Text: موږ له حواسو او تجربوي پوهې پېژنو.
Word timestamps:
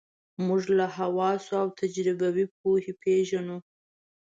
موږ 0.45 0.61
له 0.77 0.85
حواسو 0.97 1.51
او 1.61 1.67
تجربوي 1.79 2.45
پوهې 2.59 2.93
پېژنو. 3.01 3.57